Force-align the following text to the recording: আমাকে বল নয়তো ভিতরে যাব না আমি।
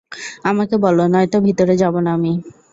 আমাকে 0.45 0.75
বল 0.83 0.97
নয়তো 1.13 1.37
ভিতরে 1.45 1.73
যাব 1.81 1.95
না 2.05 2.11
আমি। 2.17 2.33